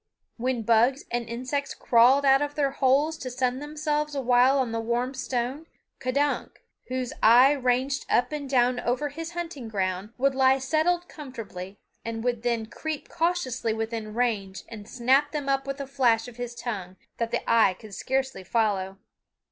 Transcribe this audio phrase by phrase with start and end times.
[0.37, 4.79] When bugs and insects crawled out of their holes to sun themselves awhile on a
[4.79, 5.67] warm stone,
[5.99, 11.77] K'dunk, whose eye ranged up and down over his hunting ground, would lie settled comfortably,
[12.03, 16.37] and would then creep cautiously within range and snap them up with a flash of
[16.37, 18.97] his tongue that the eye could scarcely follow.